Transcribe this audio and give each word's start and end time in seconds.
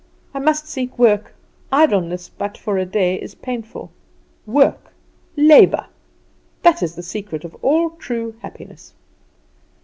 I 0.33 0.39
must 0.39 0.67
seek 0.67 0.97
work; 0.97 1.35
idleness 1.71 2.27
but 2.27 2.57
for 2.57 2.79
a 2.79 2.85
day 2.87 3.17
is 3.21 3.35
painful. 3.35 3.91
Work, 4.47 4.91
labour 5.37 5.85
that 6.63 6.81
is 6.81 6.95
the 6.95 7.03
secret 7.03 7.43
of 7.45 7.53
all 7.61 7.91
true 7.91 8.33
happiness!" 8.41 8.93